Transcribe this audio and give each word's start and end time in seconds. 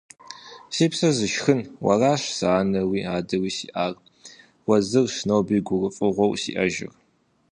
Си 0.75 0.85
псэр 0.91 1.13
зышхын, 1.19 1.59
уэращ 1.85 2.23
сэ 2.37 2.47
анэуи 2.59 3.01
адэуи 3.17 3.51
сиӏар. 3.57 3.93
Уэ 4.67 4.77
зырщ 4.89 5.15
ноби 5.27 5.57
гурыфӏыгъуэу 5.67 6.39
сиӏэжыр. 6.41 6.91